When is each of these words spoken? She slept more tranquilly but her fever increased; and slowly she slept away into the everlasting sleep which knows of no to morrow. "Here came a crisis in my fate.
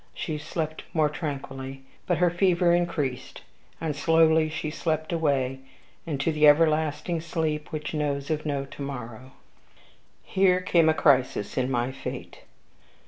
She 0.15 0.39
slept 0.39 0.81
more 0.95 1.09
tranquilly 1.09 1.83
but 2.07 2.17
her 2.17 2.31
fever 2.31 2.73
increased; 2.73 3.41
and 3.79 3.95
slowly 3.95 4.49
she 4.49 4.71
slept 4.71 5.13
away 5.13 5.59
into 6.07 6.31
the 6.31 6.47
everlasting 6.47 7.21
sleep 7.21 7.71
which 7.71 7.93
knows 7.93 8.31
of 8.31 8.43
no 8.43 8.65
to 8.65 8.81
morrow. 8.81 9.33
"Here 10.23 10.59
came 10.59 10.89
a 10.89 10.95
crisis 10.95 11.55
in 11.55 11.69
my 11.69 11.91
fate. 11.91 12.39